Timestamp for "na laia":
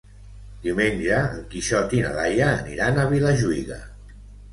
2.05-2.47